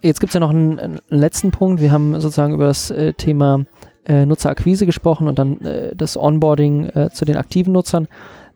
[0.03, 1.81] Jetzt gibt es ja noch einen, einen letzten Punkt.
[1.81, 3.65] Wir haben sozusagen über das äh, Thema
[4.07, 8.09] äh, Nutzerakquise gesprochen und dann äh, das Onboarding äh, zu den aktiven Nutzern.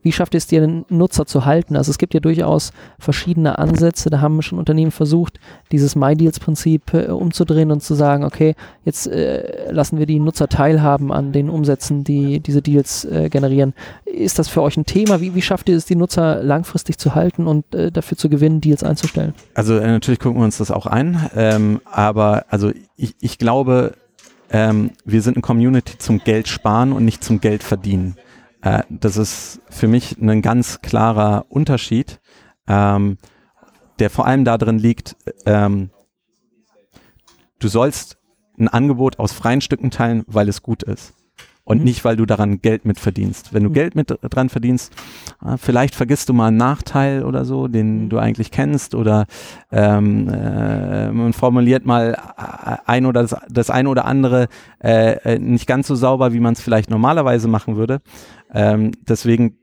[0.05, 1.77] Wie schafft ihr es dir, den Nutzer zu halten?
[1.77, 4.11] Also es gibt ja durchaus verschiedene Ansätze.
[4.11, 5.41] Da haben schon Unternehmen versucht,
[5.73, 11.11] dieses MyDeals-Prinzip äh, umzudrehen und zu sagen, okay, jetzt äh, lassen wir die Nutzer teilhaben
[11.11, 13.73] an den Umsätzen, die diese Deals äh, generieren.
[14.05, 15.23] Ist das für euch ein Thema?
[15.23, 18.61] Wie, wie schafft ihr es, die Nutzer langfristig zu halten und äh, dafür zu gewinnen,
[18.61, 19.33] Deals einzustellen?
[19.55, 23.95] Also äh, natürlich gucken wir uns das auch ein, ähm, aber also ich, ich glaube,
[24.51, 28.17] ähm, wir sind eine Community zum Geld sparen und nicht zum Geld verdienen.
[28.65, 32.19] Äh, das ist für mich ein ganz klarer Unterschied,
[32.67, 33.19] ähm,
[34.01, 35.91] der vor allem darin liegt, ähm,
[37.61, 38.17] du sollst
[38.59, 41.13] ein Angebot aus freien Stücken teilen, weil es gut ist.
[41.67, 41.85] und Mhm.
[41.85, 43.55] nicht, weil du daran Geld mit verdienst.
[43.55, 43.73] Wenn du Mhm.
[43.73, 44.93] Geld mit dran verdienst,
[45.43, 48.09] äh, vielleicht vergisst du mal einen Nachteil oder so, den Mhm.
[48.11, 49.25] du eigentlich kennst oder
[49.73, 54.49] ähm, äh, man formuliert mal äh, ein oder das, das eine oder andere
[54.83, 58.03] äh, äh, nicht ganz so sauber, wie man es vielleicht normalerweise machen würde.
[58.55, 59.59] Ähm, deswegen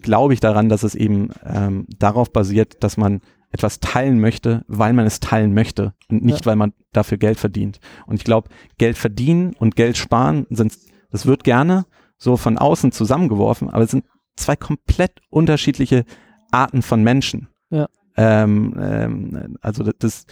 [0.00, 3.20] glaube ich daran, dass es eben ähm, darauf basiert, dass man
[3.52, 7.80] etwas teilen möchte, weil man es teilen möchte und nicht, weil man dafür Geld verdient.
[8.06, 10.76] Und ich glaube, Geld verdienen und Geld sparen sind,
[11.10, 14.04] das wird gerne so von außen zusammengeworfen, aber es sind
[14.36, 16.04] zwei komplett unterschiedliche
[16.52, 17.48] Arten von Menschen.
[17.70, 17.88] Ja.
[18.16, 20.26] Ähm, ähm, also das, das,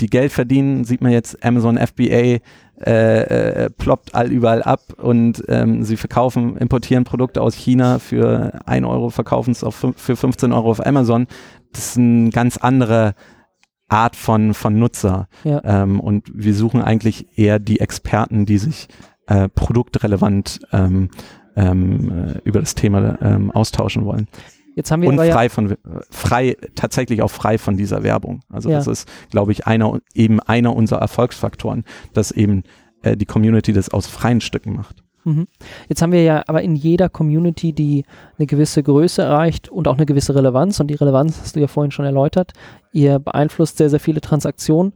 [0.00, 2.40] die Geld verdienen, sieht man jetzt Amazon FBA äh,
[2.84, 8.84] äh, ploppt all überall ab und ähm, sie verkaufen, importieren Produkte aus China für 1
[8.86, 11.26] Euro, verkaufen es auf für 15 Euro auf Amazon.
[11.72, 13.14] Das ist eine ganz andere
[13.88, 15.28] Art von, von Nutzer.
[15.44, 15.60] Ja.
[15.64, 18.88] Ähm, und wir suchen eigentlich eher die Experten, die sich
[19.26, 21.10] äh, produktrelevant ähm,
[21.54, 24.26] ähm, äh, über das Thema ähm, austauschen wollen.
[24.74, 25.76] Jetzt haben wir Und ja, frei von äh,
[26.10, 28.40] frei, tatsächlich auch frei von dieser Werbung.
[28.50, 28.76] Also Ja.
[28.76, 32.62] das ist, glaube ich, einer eben einer unserer Erfolgsfaktoren, dass eben
[33.02, 35.02] äh, die Community das aus freien Stücken macht.
[35.24, 35.46] Mhm.
[35.88, 38.04] Jetzt haben wir ja aber in jeder Community, die
[38.38, 41.68] eine gewisse Größe erreicht und auch eine gewisse Relevanz, und die Relevanz hast du ja
[41.68, 42.52] vorhin schon erläutert,
[42.92, 44.94] ihr beeinflusst sehr, sehr viele Transaktionen,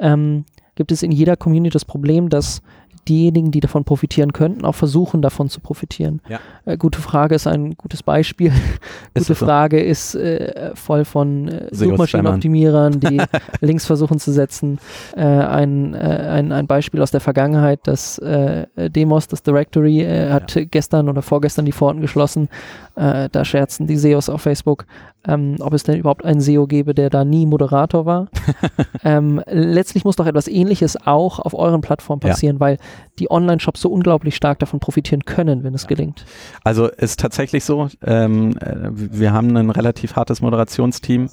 [0.00, 2.62] ähm, gibt es in jeder Community das Problem, dass
[3.08, 6.20] diejenigen, die davon profitieren könnten, auch versuchen, davon zu profitieren.
[6.28, 6.38] Ja.
[6.64, 8.52] Äh, gute Frage ist ein gutes Beispiel.
[9.14, 9.46] Ist gute so?
[9.46, 11.68] Frage ist äh, voll von äh.
[11.74, 13.20] Suchmaschinenoptimierern, die
[13.60, 14.78] Links versuchen zu setzen.
[15.16, 20.56] Äh, ein, äh, ein, ein Beispiel aus der Vergangenheit, das äh, Demos, das Directory, hat
[20.70, 22.48] gestern oder vorgestern die Pforten geschlossen.
[22.94, 24.86] Da scherzen die SEOs auf Facebook,
[25.26, 28.28] ähm, ob es denn überhaupt einen SEO gäbe, der da nie Moderator war.
[29.04, 32.30] ähm, letztlich muss doch etwas Ähnliches auch auf euren Plattformen Ja.
[32.30, 32.78] passieren, weil
[33.18, 36.24] die Online-Shops so unglaublich stark davon profitieren können, wenn es gelingt.
[36.64, 37.88] Also ist tatsächlich so.
[38.02, 41.30] Ähm, äh, wir haben ein relativ hartes Moderationsteam.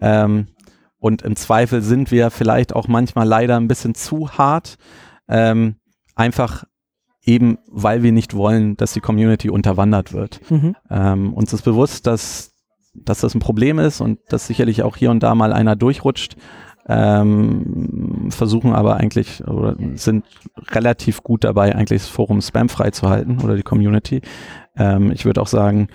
[0.00, 0.48] Ähm,
[0.98, 4.76] und im Zweifel sind wir vielleicht auch manchmal leider ein bisschen zu hart.
[5.28, 5.76] Ähm,
[6.14, 6.64] einfach
[7.22, 10.40] eben, weil wir nicht wollen, dass die Community unterwandert wird.
[10.50, 10.76] Mhm.
[10.88, 12.54] Ähm, uns ist bewusst, dass,
[12.94, 16.36] dass das ein Problem ist und dass sicherlich auch hier und da mal einer durchrutscht.
[16.88, 20.24] Ähm, versuchen aber eigentlich oder sind
[20.70, 24.22] relativ gut dabei, eigentlich das Forum spamfrei zu halten oder die Community.
[24.76, 25.88] Ähm, ich würde auch sagen,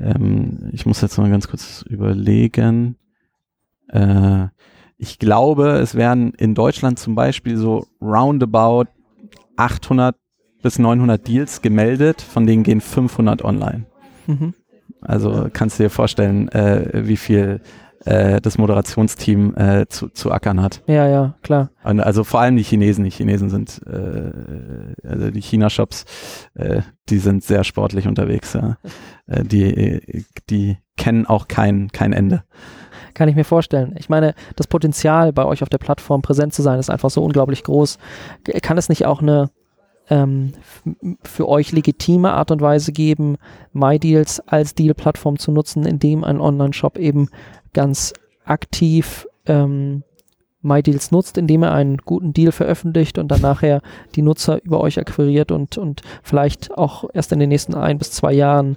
[0.00, 2.96] ähm, ich muss jetzt mal ganz kurz überlegen.
[3.88, 4.46] Äh,
[4.96, 8.86] ich glaube, es werden in Deutschland zum Beispiel so roundabout
[9.56, 10.16] 800
[10.62, 13.86] bis 900 Deals gemeldet, von denen gehen 500 online.
[14.26, 14.54] Mhm.
[15.00, 17.60] Also kannst du dir vorstellen, äh, wie viel
[18.04, 20.82] äh, das Moderationsteam äh, zu, zu ackern hat.
[20.86, 21.70] Ja, ja, klar.
[21.84, 23.04] Und also vor allem die Chinesen.
[23.04, 26.04] Die Chinesen sind, äh, also die China-Shops,
[26.54, 28.54] äh, die sind sehr sportlich unterwegs.
[28.54, 28.76] Ja.
[29.26, 32.44] Äh, die, die kennen auch kein, kein Ende.
[33.14, 33.94] Kann ich mir vorstellen.
[33.98, 37.22] Ich meine, das Potenzial bei euch auf der Plattform präsent zu sein, ist einfach so
[37.22, 37.98] unglaublich groß.
[38.62, 39.50] Kann es nicht auch eine
[40.10, 40.52] ähm,
[41.22, 43.36] für euch legitime Art und Weise geben,
[43.72, 47.28] MyDeals als Deal-Plattform zu nutzen, indem ein Online-Shop eben
[47.72, 48.12] ganz
[48.44, 50.02] aktiv ähm,
[50.62, 53.82] MyDeals nutzt, indem er einen guten Deal veröffentlicht und dann nachher
[54.14, 58.12] die Nutzer über euch akquiriert und, und vielleicht auch erst in den nächsten ein bis
[58.12, 58.76] zwei Jahren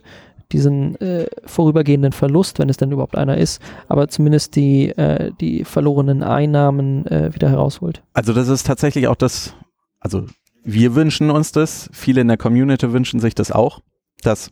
[0.51, 5.63] diesen äh, vorübergehenden Verlust, wenn es denn überhaupt einer ist, aber zumindest die, äh, die
[5.63, 8.03] verlorenen Einnahmen äh, wieder herausholt.
[8.13, 9.55] Also das ist tatsächlich auch das,
[9.99, 10.25] also
[10.65, 13.82] wir wünschen uns das, viele in der Community wünschen sich das auch,
[14.21, 14.51] dass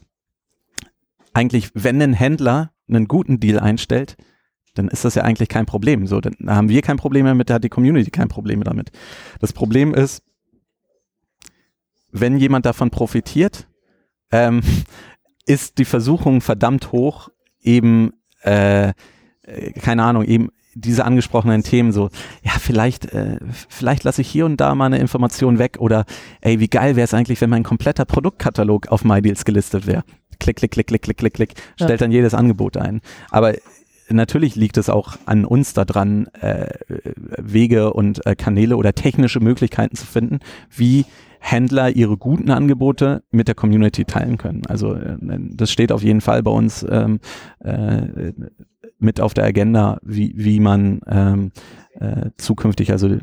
[1.33, 4.15] eigentlich, wenn ein Händler einen guten Deal einstellt,
[4.75, 6.05] dann ist das ja eigentlich kein Problem.
[6.05, 8.91] So, dann haben wir kein Problem damit, da hat die Community kein Problem damit.
[9.39, 10.23] Das Problem ist,
[12.11, 13.67] wenn jemand davon profitiert,
[14.31, 14.61] ähm,
[15.45, 18.89] ist die Versuchung verdammt hoch, eben, äh,
[19.41, 22.09] äh, keine Ahnung, eben diese angesprochenen Themen so,
[22.43, 23.37] ja, vielleicht, äh,
[23.69, 26.05] vielleicht lasse ich hier und da mal eine Information weg oder
[26.41, 30.03] ey, wie geil wäre es eigentlich, wenn mein kompletter Produktkatalog auf MyDeals gelistet wäre.
[30.39, 31.85] Klick, klick, klick, klick, klick, klick, klick, Ja.
[31.85, 33.01] stellt dann jedes Angebot ein.
[33.29, 33.53] Aber
[34.09, 36.67] natürlich liegt es auch an uns daran, äh,
[37.37, 40.39] Wege und äh, Kanäle oder technische Möglichkeiten zu finden,
[40.75, 41.05] wie
[41.45, 44.61] Händler ihre guten Angebote mit der Community teilen können.
[44.67, 47.19] Also äh, das steht auf jeden Fall bei uns ähm,
[47.59, 48.31] äh,
[48.97, 51.51] mit auf der Agenda, wie, wie man ähm,
[51.99, 53.17] äh, zukünftig also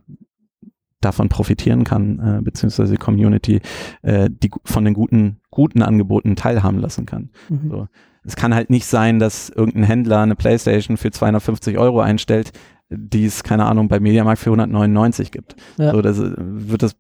[1.01, 3.61] davon profitieren kann, äh, beziehungsweise die Community
[4.03, 7.31] äh, die von den guten, guten Angeboten teilhaben lassen kann.
[7.49, 7.71] Mhm.
[7.71, 7.89] So.
[8.23, 12.53] Es kann halt nicht sein, dass irgendein Händler eine Playstation für 250 Euro einstellt,
[12.91, 15.57] die es, keine Ahnung, bei Mediamarkt für 199 gibt.
[15.79, 15.93] Ja.
[15.93, 16.97] So, das äh, wird das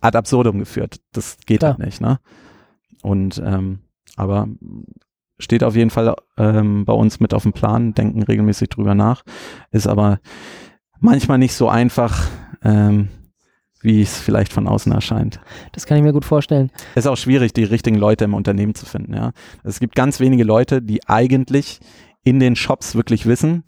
[0.00, 1.00] ad absurdum geführt.
[1.12, 1.72] Das geht Klar.
[1.78, 2.18] halt nicht, ne?
[3.04, 3.80] und ähm,
[4.16, 4.48] aber
[5.38, 9.22] steht auf jeden Fall ähm, bei uns mit auf dem Plan, denken regelmäßig drüber nach,
[9.70, 10.20] ist aber
[11.00, 12.28] manchmal nicht so einfach,
[12.62, 13.08] ähm,
[13.82, 15.38] wie es vielleicht von außen erscheint.
[15.72, 16.70] Das kann ich mir gut vorstellen.
[16.94, 19.12] Es ist auch schwierig, die richtigen Leute im Unternehmen zu finden.
[19.12, 19.32] Ja,
[19.64, 21.80] es gibt ganz wenige Leute, die eigentlich
[22.22, 23.64] in den Shops wirklich wissen,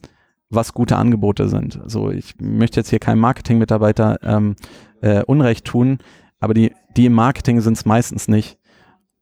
[0.48, 1.78] was gute Angebote sind.
[1.82, 4.56] Also ich möchte jetzt hier keinem Marketing-Mitarbeiter ähm,
[5.00, 5.98] äh, Unrecht tun,
[6.40, 8.58] aber die, die im Marketing sind es meistens nicht,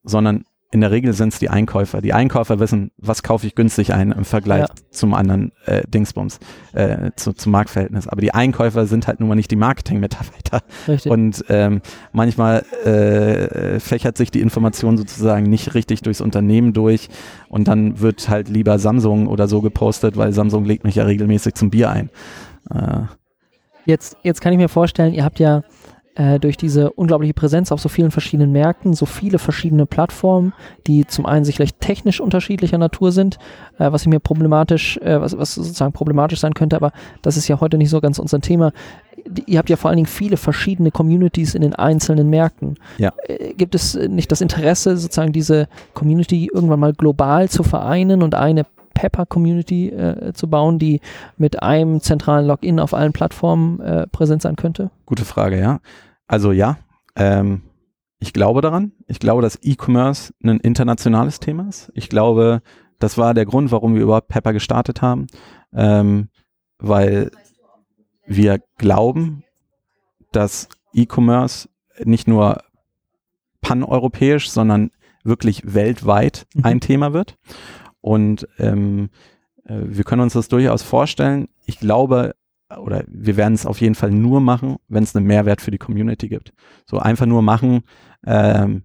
[0.03, 2.01] sondern in der Regel sind es die Einkäufer.
[2.01, 4.75] Die Einkäufer wissen, was kaufe ich günstig ein im Vergleich ja.
[4.91, 6.41] zum anderen äh, Dingsbums,
[6.73, 8.09] äh, zu, zum Marktverhältnis.
[8.09, 10.63] Aber die Einkäufer sind halt nun mal nicht die Marketing-Mitarbeiter.
[11.09, 17.09] Und ähm, manchmal äh, fächert sich die Information sozusagen nicht richtig durchs Unternehmen durch
[17.49, 21.55] und dann wird halt lieber Samsung oder so gepostet, weil Samsung legt mich ja regelmäßig
[21.55, 22.11] zum Bier ein.
[22.71, 23.03] Äh.
[23.87, 25.63] Jetzt, jetzt kann ich mir vorstellen, ihr habt ja
[26.17, 30.53] äh, durch diese unglaubliche Präsenz auf so vielen verschiedenen Märkten, so viele verschiedene Plattformen,
[30.87, 33.39] die zum einen sicherlich technisch unterschiedlicher Natur sind,
[33.79, 36.93] äh, was mir problematisch, äh, was, was sozusagen problematisch sein könnte, aber
[37.23, 38.73] das ist ja heute nicht so ganz unser Thema.
[39.47, 42.77] Ihr habt ja vor allen Dingen viele verschiedene Communities in den einzelnen Märkten.
[42.99, 43.13] Ja.
[43.27, 48.37] Äh, gibt es nicht das Interesse, sozusagen diese Community irgendwann mal global zu vereinen und
[48.37, 51.01] eine Pepper-Community äh, zu bauen, die
[51.37, 54.91] mit einem zentralen Login auf allen Plattformen äh, präsent sein könnte?
[55.07, 55.81] Gute Frage, ja.
[56.27, 56.79] Also ja,
[57.17, 57.63] ähm,
[58.19, 58.93] ich glaube daran.
[59.07, 61.93] Ich glaube, dass E-Commerce ein internationales Thema ist.
[61.95, 62.63] Ich glaube,
[62.99, 65.27] das war der Grund, warum wir überhaupt Pepper gestartet haben,
[65.75, 66.29] ähm,
[66.79, 67.31] weil
[68.27, 69.45] wir glauben,
[70.33, 71.69] dass E-Commerce
[72.03, 72.63] nicht nur
[73.61, 74.91] paneuropäisch, sondern
[75.25, 76.65] wirklich weltweit mhm.
[76.65, 77.37] ein Thema wird.
[78.05, 79.09] Und ähm,
[79.65, 81.49] äh, wir können uns das durchaus vorstellen.
[81.65, 82.35] Ich glaube,
[82.77, 85.79] oder wir werden es auf jeden Fall nur machen, wenn es einen Mehrwert für die
[85.79, 86.53] Community gibt.
[86.85, 87.81] So einfach nur machen,
[88.27, 88.83] ähm,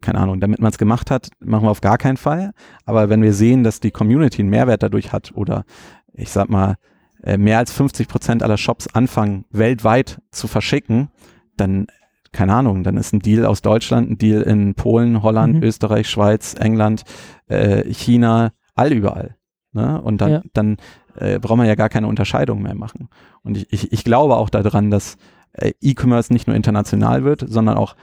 [0.00, 2.52] keine Ahnung, damit man es gemacht hat, machen wir auf gar keinen Fall.
[2.84, 5.64] Aber wenn wir sehen, dass die Community einen Mehrwert dadurch hat oder
[6.12, 6.76] ich sag mal,
[7.24, 11.08] äh, mehr als 50 Prozent aller Shops anfangen, weltweit zu verschicken,
[11.56, 11.88] dann
[12.32, 15.62] keine Ahnung, dann ist ein Deal aus Deutschland, ein Deal in Polen, Holland, mhm.
[15.62, 17.04] Österreich, Schweiz, England,
[17.46, 19.36] äh, China, all überall.
[19.72, 20.00] Ne?
[20.00, 20.42] Und dann, ja.
[20.52, 20.76] dann
[21.16, 23.08] äh, braucht man ja gar keine Unterscheidung mehr machen.
[23.42, 25.16] Und ich, ich, ich glaube auch daran, dass
[25.52, 27.96] äh, E-Commerce nicht nur international wird, sondern auch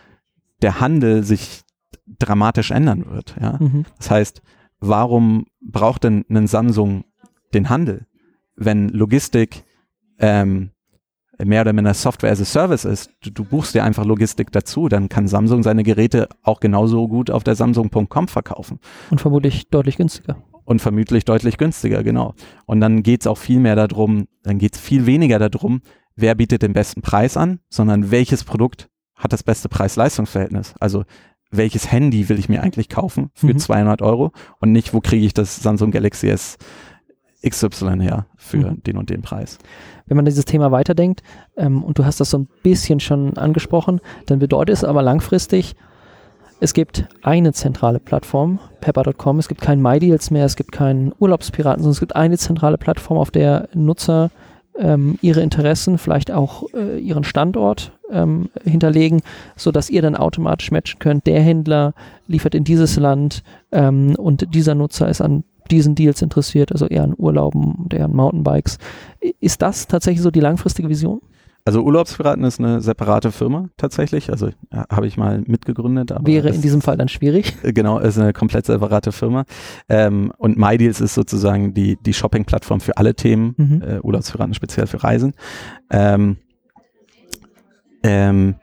[0.61, 1.63] der Handel sich
[2.07, 3.35] dramatisch ändern wird.
[3.39, 3.57] Ja?
[3.59, 3.85] Mhm.
[3.97, 4.41] Das heißt,
[4.79, 7.05] warum braucht denn ein Samsung
[7.53, 8.05] den Handel,
[8.55, 9.63] wenn Logistik
[10.19, 10.71] ähm,
[11.43, 14.89] mehr oder minder Software as a Service ist, du, du, buchst dir einfach Logistik dazu,
[14.89, 18.79] dann kann Samsung seine Geräte auch genauso gut auf der Samsung.com verkaufen.
[19.09, 20.37] Und vermutlich deutlich günstiger.
[20.65, 22.35] Und vermutlich deutlich günstiger, genau.
[22.65, 25.81] Und dann geht es auch viel mehr darum, dann geht es viel weniger darum,
[26.15, 30.75] wer bietet den besten Preis an, sondern welches Produkt hat das beste Preis-Leistungs-Verhältnis.
[30.79, 31.05] Also
[31.51, 33.57] welches Handy will ich mir eigentlich kaufen für mhm.
[33.57, 36.57] 200 Euro und nicht, wo kriege ich das Samsung Galaxy S
[37.47, 38.83] XY her für mhm.
[38.83, 39.57] den und den Preis.
[40.05, 41.23] Wenn man dieses Thema weiterdenkt,
[41.55, 45.75] ähm, und du hast das so ein bisschen schon angesprochen, dann bedeutet es aber langfristig,
[46.61, 51.81] es gibt eine zentrale Plattform, pepper.com, es gibt keinen MyDeals mehr, es gibt keinen Urlaubspiraten,
[51.81, 54.29] sondern es gibt eine zentrale Plattform, auf der Nutzer
[54.77, 59.21] ähm, ihre Interessen, vielleicht auch äh, ihren Standort ähm, hinterlegen,
[59.55, 61.27] sodass ihr dann automatisch matchen könnt.
[61.27, 61.93] Der Händler
[62.27, 67.03] liefert in dieses Land ähm, und dieser Nutzer ist an diesen Deals interessiert, also eher
[67.03, 68.77] an Urlauben und eher an Mountainbikes.
[69.39, 71.21] Ist das tatsächlich so die langfristige Vision?
[71.65, 74.31] Also Urlaubspiraten ist eine separate Firma tatsächlich.
[74.31, 76.11] Also ja, habe ich mal mitgegründet.
[76.23, 77.55] Wäre in diesem Fall dann schwierig.
[77.63, 79.43] Äh, genau, ist eine komplett separate Firma.
[79.89, 83.53] Ähm, und MyDeals ist sozusagen die, die Shopping-Plattform für alle Themen.
[83.57, 83.81] Mhm.
[83.81, 85.33] Äh, Urlaubspiraten speziell für Reisen.
[85.91, 86.37] Ähm,
[88.03, 88.55] ähm,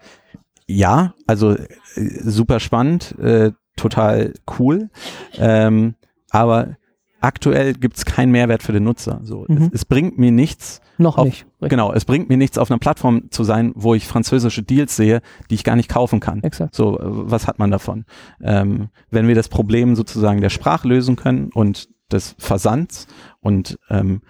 [0.67, 4.89] ja, also äh, super spannend, äh, total cool.
[5.37, 5.95] Ähm,
[6.31, 6.77] aber
[7.21, 9.21] aktuell gibt es keinen Mehrwert für den Nutzer.
[9.23, 9.57] So, mhm.
[9.57, 10.81] es, es, bringt mir nichts.
[10.99, 11.47] Noch auf, nicht.
[11.61, 11.71] Richtig.
[11.71, 15.21] Genau, es bringt mir nichts, auf einer Plattform zu sein, wo ich französische Deals sehe,
[15.51, 16.43] die ich gar nicht kaufen kann.
[16.43, 16.75] Exakt.
[16.75, 18.05] So, was hat man davon?
[18.43, 23.07] Ähm, wenn wir das Problem sozusagen der Sprache lösen können und des Versands
[23.41, 24.23] und ähm,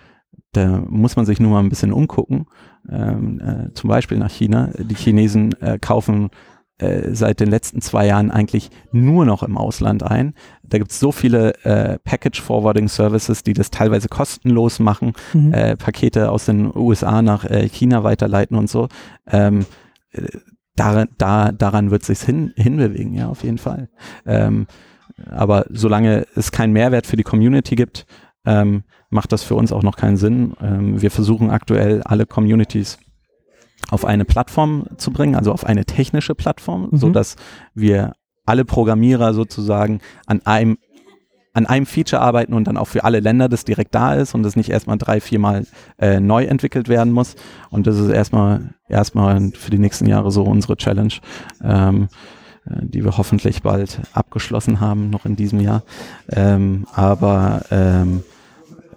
[0.53, 2.46] da muss man sich nur mal ein bisschen umgucken.
[2.88, 4.70] Ähm, äh, zum Beispiel nach China.
[4.79, 6.31] Die Chinesen äh, kaufen
[6.79, 10.35] äh, seit den letzten zwei Jahren eigentlich nur noch im Ausland ein.
[10.62, 15.52] Da gibt es so viele äh, Package Forwarding Services, die das teilweise kostenlos machen, mhm.
[15.52, 18.88] äh, Pakete aus den USA nach äh, China weiterleiten und so.
[19.27, 19.64] Ähm,
[20.12, 20.22] äh,
[20.74, 23.88] daran, da, daran wird sich hin, hinbewegen, ja, auf jeden Fall.
[24.27, 24.66] Ähm,
[25.31, 28.06] aber solange es keinen Mehrwert für die Community gibt,
[28.44, 30.54] ähm, macht das für uns auch noch keinen Sinn.
[30.60, 32.98] Ähm, wir versuchen aktuell alle Communities
[33.91, 36.97] auf eine Plattform zu bringen, also auf eine technische Plattform, mhm.
[36.97, 37.37] so dass
[37.75, 38.15] wir
[38.45, 40.79] alle Programmierer sozusagen an einem
[41.57, 44.43] an einem Feature arbeiten und dann auch für alle Länder das direkt da ist und
[44.43, 45.67] das nicht erstmal drei, viermal
[45.99, 47.35] äh, neu entwickelt werden muss.
[47.71, 51.15] Und das ist erstmal erstmal für die nächsten Jahre so unsere Challenge,
[51.65, 52.09] ähm,
[52.67, 55.83] äh, die wir hoffentlich bald abgeschlossen haben, noch in diesem Jahr.
[56.29, 58.23] Ähm, aber ähm,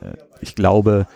[0.01, 1.07] äh, ich glaube,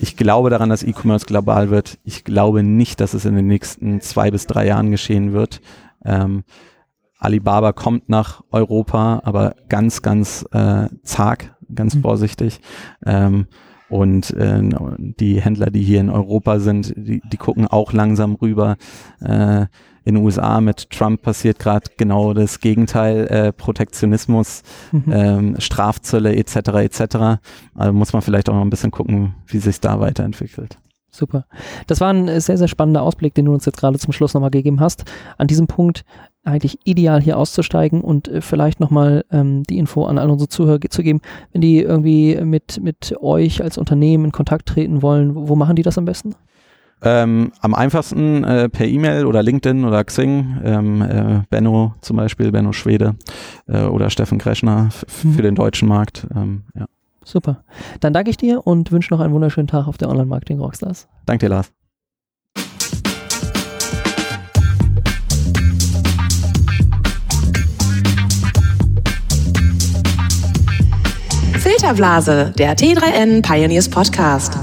[0.00, 1.98] ich glaube daran, dass E-Commerce global wird.
[2.04, 5.60] Ich glaube nicht, dass es in den nächsten zwei bis drei Jahren geschehen wird.
[6.04, 6.44] Ähm,
[7.18, 12.02] Alibaba kommt nach Europa, aber ganz, ganz äh, zag, ganz mhm.
[12.02, 12.60] vorsichtig.
[13.04, 13.46] Ähm,
[13.88, 14.60] und äh,
[14.98, 18.76] die Händler, die hier in Europa sind, die, die gucken auch langsam rüber.
[19.20, 19.66] Äh,
[20.06, 25.04] in den USA mit Trump passiert gerade genau das Gegenteil, äh, Protektionismus, mhm.
[25.12, 26.56] ähm, Strafzölle etc.
[26.56, 27.16] etc.
[27.74, 30.78] Also muss man vielleicht auch noch ein bisschen gucken, wie sich da weiterentwickelt.
[31.10, 31.46] Super.
[31.88, 34.50] Das war ein sehr, sehr spannender Ausblick, den du uns jetzt gerade zum Schluss nochmal
[34.50, 35.04] gegeben hast.
[35.38, 36.04] An diesem Punkt
[36.44, 40.78] eigentlich ideal hier auszusteigen und äh, vielleicht nochmal ähm, die Info an all unsere Zuhörer
[40.88, 41.20] zu geben,
[41.52, 45.74] wenn die irgendwie mit, mit euch als Unternehmen in Kontakt treten wollen, wo, wo machen
[45.74, 46.36] die das am besten?
[47.02, 50.60] Ähm, am einfachsten äh, per E-Mail oder LinkedIn oder Xing.
[50.64, 53.16] Ähm, äh, Benno zum Beispiel, Benno Schwede
[53.68, 54.88] äh, oder Steffen Kreschner
[55.22, 55.32] mhm.
[55.32, 56.26] für den deutschen Markt.
[56.34, 56.86] Ähm, ja.
[57.24, 57.64] Super.
[58.00, 61.08] Dann danke ich dir und wünsche noch einen wunderschönen Tag auf der Online-Marketing Rockstars.
[61.26, 61.72] Danke dir, Lars.
[71.58, 74.56] Filterblase, der T3N Pioneers Podcast.